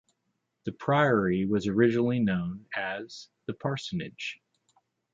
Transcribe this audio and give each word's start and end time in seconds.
The 0.65 0.71
priory 0.71 1.45
was 1.45 1.67
originally 1.67 2.17
known 2.17 2.65
as 2.75 3.27
The 3.45 3.53
Parsonage. 3.53 4.41